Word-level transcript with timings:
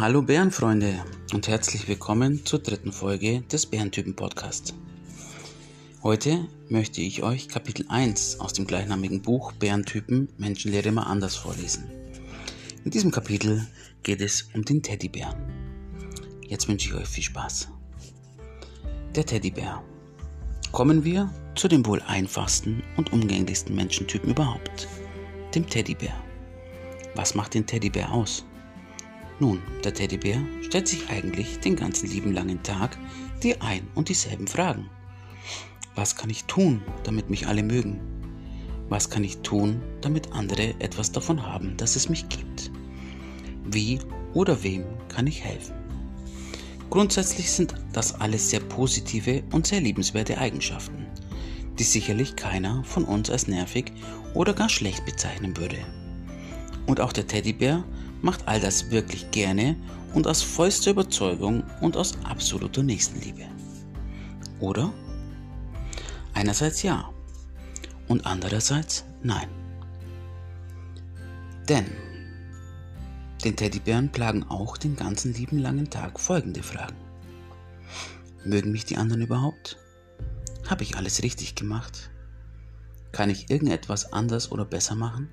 Hallo 0.00 0.22
Bärenfreunde 0.22 0.94
und 1.34 1.48
herzlich 1.48 1.88
willkommen 1.88 2.46
zur 2.46 2.60
dritten 2.60 2.92
Folge 2.92 3.40
des 3.50 3.66
Bärentypen 3.66 4.14
Podcast. 4.14 4.72
Heute 6.04 6.46
möchte 6.68 7.00
ich 7.00 7.24
euch 7.24 7.48
Kapitel 7.48 7.84
1 7.88 8.38
aus 8.38 8.52
dem 8.52 8.64
gleichnamigen 8.64 9.22
Buch 9.22 9.50
Bärentypen 9.54 10.28
Menschenlehre 10.38 10.92
mal 10.92 11.02
anders 11.02 11.34
vorlesen. 11.34 11.90
In 12.84 12.92
diesem 12.92 13.10
Kapitel 13.10 13.66
geht 14.04 14.20
es 14.20 14.48
um 14.54 14.64
den 14.64 14.84
Teddybären. 14.84 15.34
Jetzt 16.46 16.68
wünsche 16.68 16.90
ich 16.90 16.94
euch 16.94 17.08
viel 17.08 17.24
Spaß. 17.24 17.68
Der 19.16 19.26
Teddybär. 19.26 19.82
Kommen 20.70 21.02
wir 21.02 21.28
zu 21.56 21.66
dem 21.66 21.84
wohl 21.84 22.02
einfachsten 22.02 22.84
und 22.96 23.12
umgänglichsten 23.12 23.74
Menschentypen 23.74 24.30
überhaupt, 24.30 24.86
dem 25.56 25.68
Teddybär. 25.68 26.14
Was 27.16 27.34
macht 27.34 27.54
den 27.54 27.66
Teddybär 27.66 28.12
aus? 28.12 28.44
Nun, 29.40 29.62
der 29.84 29.94
Teddybär 29.94 30.40
stellt 30.62 30.88
sich 30.88 31.08
eigentlich 31.10 31.60
den 31.60 31.76
ganzen 31.76 32.10
lieben 32.10 32.32
langen 32.32 32.62
Tag 32.62 32.98
die 33.42 33.60
ein 33.60 33.86
und 33.94 34.08
dieselben 34.08 34.48
Fragen. 34.48 34.90
Was 35.94 36.16
kann 36.16 36.30
ich 36.30 36.44
tun, 36.44 36.82
damit 37.04 37.30
mich 37.30 37.46
alle 37.46 37.62
mögen? 37.62 38.00
Was 38.88 39.10
kann 39.10 39.22
ich 39.22 39.38
tun, 39.38 39.82
damit 40.00 40.32
andere 40.32 40.74
etwas 40.80 41.12
davon 41.12 41.46
haben, 41.46 41.76
dass 41.76 41.94
es 41.94 42.08
mich 42.08 42.28
gibt? 42.28 42.70
Wie 43.64 43.98
oder 44.34 44.62
wem 44.62 44.84
kann 45.08 45.26
ich 45.26 45.44
helfen? 45.44 45.74
Grundsätzlich 46.90 47.52
sind 47.52 47.74
das 47.92 48.20
alles 48.20 48.50
sehr 48.50 48.60
positive 48.60 49.42
und 49.52 49.66
sehr 49.66 49.80
liebenswerte 49.80 50.38
Eigenschaften, 50.38 51.06
die 51.78 51.84
sicherlich 51.84 52.34
keiner 52.34 52.82
von 52.84 53.04
uns 53.04 53.28
als 53.30 53.46
nervig 53.46 53.92
oder 54.34 54.54
gar 54.54 54.70
schlecht 54.70 55.04
bezeichnen 55.04 55.56
würde. 55.56 55.78
Und 56.86 57.00
auch 57.00 57.12
der 57.12 57.26
Teddybär 57.26 57.84
macht 58.22 58.46
all 58.46 58.60
das 58.60 58.90
wirklich 58.90 59.30
gerne 59.30 59.76
und 60.14 60.26
aus 60.26 60.42
vollster 60.42 60.90
Überzeugung 60.90 61.62
und 61.80 61.96
aus 61.96 62.16
absoluter 62.24 62.82
Nächstenliebe. 62.82 63.46
Oder? 64.60 64.92
Einerseits 66.34 66.82
ja 66.82 67.08
und 68.08 68.26
andererseits 68.26 69.04
nein. 69.22 69.48
Denn 71.68 71.86
den 73.44 73.54
Teddybären 73.54 74.10
plagen 74.10 74.44
auch 74.48 74.76
den 74.76 74.96
ganzen 74.96 75.32
lieben 75.32 75.58
langen 75.58 75.90
Tag 75.90 76.18
folgende 76.18 76.62
Fragen. 76.62 76.96
Mögen 78.44 78.72
mich 78.72 78.84
die 78.84 78.96
anderen 78.96 79.22
überhaupt? 79.22 79.76
Habe 80.68 80.82
ich 80.82 80.96
alles 80.96 81.22
richtig 81.22 81.54
gemacht? 81.54 82.10
Kann 83.12 83.30
ich 83.30 83.50
irgendetwas 83.50 84.12
anders 84.12 84.50
oder 84.50 84.64
besser 84.64 84.94
machen? 84.94 85.28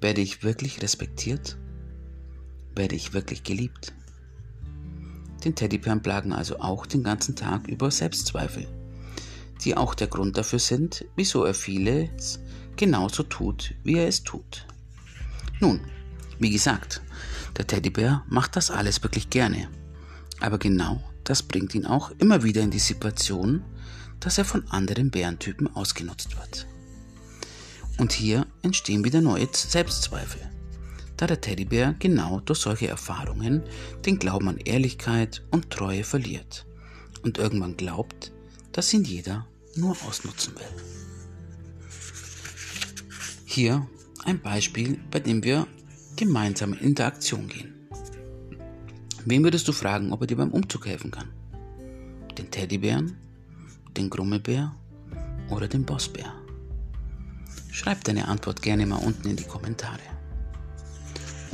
Werde 0.00 0.20
ich 0.20 0.42
wirklich 0.42 0.82
respektiert? 0.82 1.58
Werde 2.76 2.94
ich 2.94 3.12
wirklich 3.12 3.42
geliebt? 3.42 3.92
Den 5.44 5.54
Teddybären 5.54 6.02
plagen 6.02 6.32
also 6.32 6.60
auch 6.60 6.86
den 6.86 7.02
ganzen 7.02 7.36
Tag 7.36 7.68
über 7.68 7.90
Selbstzweifel, 7.90 8.66
die 9.64 9.76
auch 9.76 9.94
der 9.94 10.06
Grund 10.06 10.36
dafür 10.36 10.58
sind, 10.58 11.04
wieso 11.16 11.44
er 11.44 11.54
vieles 11.54 12.40
genauso 12.76 13.22
tut, 13.22 13.74
wie 13.84 13.96
er 13.96 14.08
es 14.08 14.22
tut. 14.22 14.66
Nun, 15.60 15.80
wie 16.38 16.50
gesagt, 16.50 17.00
der 17.56 17.66
Teddybär 17.66 18.24
macht 18.28 18.56
das 18.56 18.70
alles 18.70 19.02
wirklich 19.02 19.30
gerne, 19.30 19.68
aber 20.40 20.58
genau 20.58 21.02
das 21.24 21.42
bringt 21.42 21.74
ihn 21.74 21.86
auch 21.86 22.12
immer 22.18 22.42
wieder 22.44 22.62
in 22.62 22.70
die 22.70 22.78
Situation, 22.78 23.64
dass 24.20 24.38
er 24.38 24.44
von 24.44 24.68
anderen 24.68 25.10
Bärentypen 25.10 25.74
ausgenutzt 25.74 26.36
wird. 26.36 26.66
Und 27.98 28.12
hier 28.12 28.46
entstehen 28.62 29.04
wieder 29.04 29.20
neue 29.20 29.48
Selbstzweifel 29.52 30.40
da 31.16 31.26
der 31.26 31.40
Teddybär 31.40 31.94
genau 31.98 32.40
durch 32.40 32.60
solche 32.60 32.88
Erfahrungen 32.88 33.62
den 34.04 34.18
Glauben 34.18 34.48
an 34.48 34.58
Ehrlichkeit 34.58 35.42
und 35.50 35.70
Treue 35.70 36.04
verliert 36.04 36.66
und 37.22 37.38
irgendwann 37.38 37.76
glaubt, 37.76 38.32
dass 38.72 38.92
ihn 38.92 39.04
jeder 39.04 39.46
nur 39.74 39.96
ausnutzen 40.06 40.54
will. 40.54 40.82
Hier 43.44 43.86
ein 44.24 44.40
Beispiel, 44.40 45.00
bei 45.10 45.20
dem 45.20 45.42
wir 45.42 45.66
gemeinsam 46.16 46.72
in 46.74 46.80
Interaktion 46.80 47.48
gehen. 47.48 47.74
Wem 49.24 49.44
würdest 49.44 49.66
du 49.66 49.72
fragen, 49.72 50.12
ob 50.12 50.20
er 50.20 50.26
dir 50.26 50.36
beim 50.36 50.52
Umzug 50.52 50.86
helfen 50.86 51.10
kann? 51.10 51.28
Den 52.38 52.50
Teddybären, 52.50 53.16
den 53.96 54.10
Grummelbär 54.10 54.74
oder 55.50 55.68
den 55.68 55.84
Bossbär? 55.84 56.32
Schreib 57.72 58.04
deine 58.04 58.28
Antwort 58.28 58.62
gerne 58.62 58.86
mal 58.86 58.96
unten 58.96 59.28
in 59.28 59.36
die 59.36 59.44
Kommentare. 59.44 60.15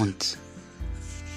Und 0.03 0.37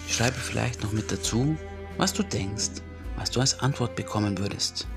schreibe 0.09 0.39
vielleicht 0.39 0.81
noch 0.81 0.91
mit 0.91 1.11
dazu, 1.11 1.55
was 1.97 2.13
du 2.13 2.23
denkst, 2.23 2.81
was 3.15 3.29
du 3.29 3.39
als 3.39 3.59
Antwort 3.59 3.95
bekommen 3.95 4.39
würdest. 4.39 4.87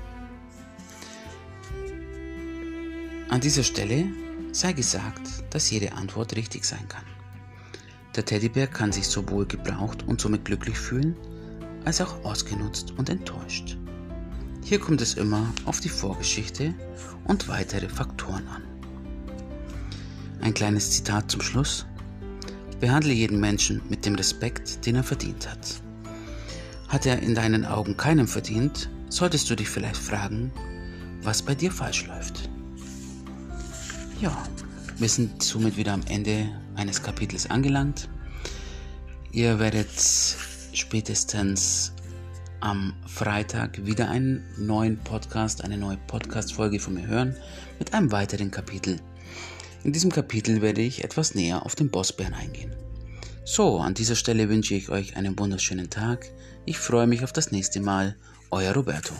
An 3.29 3.39
dieser 3.39 3.61
Stelle 3.61 4.07
sei 4.53 4.73
gesagt, 4.73 5.21
dass 5.51 5.69
jede 5.69 5.93
Antwort 5.93 6.35
richtig 6.35 6.65
sein 6.65 6.87
kann. 6.87 7.03
Der 8.15 8.25
Teddybär 8.25 8.65
kann 8.65 8.91
sich 8.91 9.07
sowohl 9.07 9.45
gebraucht 9.45 10.01
und 10.07 10.19
somit 10.19 10.45
glücklich 10.45 10.79
fühlen, 10.79 11.15
als 11.85 12.01
auch 12.01 12.25
ausgenutzt 12.25 12.95
und 12.97 13.07
enttäuscht. 13.07 13.77
Hier 14.63 14.79
kommt 14.79 15.01
es 15.01 15.13
immer 15.13 15.53
auf 15.65 15.79
die 15.79 15.89
Vorgeschichte 15.89 16.73
und 17.25 17.47
weitere 17.47 17.87
Faktoren 17.87 18.47
an. 18.47 18.63
Ein 20.41 20.55
kleines 20.55 20.89
Zitat 20.89 21.29
zum 21.29 21.41
Schluss. 21.41 21.85
Behandle 22.79 23.11
jeden 23.11 23.39
Menschen 23.39 23.81
mit 23.89 24.05
dem 24.05 24.15
Respekt, 24.15 24.85
den 24.85 24.95
er 24.95 25.03
verdient 25.03 25.49
hat. 25.49 25.81
Hat 26.87 27.05
er 27.05 27.21
in 27.21 27.35
deinen 27.35 27.65
Augen 27.65 27.97
keinen 27.97 28.27
verdient, 28.27 28.89
solltest 29.09 29.49
du 29.49 29.55
dich 29.55 29.69
vielleicht 29.69 29.97
fragen, 29.97 30.51
was 31.21 31.41
bei 31.41 31.55
dir 31.55 31.71
falsch 31.71 32.07
läuft. 32.07 32.49
Ja, 34.21 34.35
wir 34.97 35.09
sind 35.09 35.43
somit 35.43 35.77
wieder 35.77 35.93
am 35.93 36.03
Ende 36.07 36.49
eines 36.75 37.03
Kapitels 37.03 37.49
angelangt. 37.49 38.09
Ihr 39.31 39.59
werdet 39.59 39.89
spätestens 40.73 41.93
am 42.61 42.93
Freitag 43.05 43.85
wieder 43.85 44.09
einen 44.09 44.43
neuen 44.57 44.97
Podcast, 44.97 45.63
eine 45.63 45.77
neue 45.77 45.97
Podcast-Folge 46.07 46.79
von 46.79 46.95
mir 46.95 47.07
hören 47.07 47.35
mit 47.77 47.93
einem 47.93 48.11
weiteren 48.11 48.51
Kapitel 48.51 48.99
in 49.83 49.93
diesem 49.93 50.11
Kapitel 50.11 50.61
werde 50.61 50.81
ich 50.81 51.03
etwas 51.03 51.35
näher 51.35 51.65
auf 51.65 51.75
den 51.75 51.89
Bossbären 51.89 52.33
eingehen. 52.33 52.75
So, 53.45 53.79
an 53.79 53.93
dieser 53.93 54.15
Stelle 54.15 54.49
wünsche 54.49 54.75
ich 54.75 54.89
euch 54.89 55.15
einen 55.15 55.37
wunderschönen 55.39 55.89
Tag. 55.89 56.31
Ich 56.65 56.77
freue 56.77 57.07
mich 57.07 57.23
auf 57.23 57.33
das 57.33 57.51
nächste 57.51 57.79
Mal. 57.79 58.15
Euer 58.51 58.73
Roberto. 58.73 59.13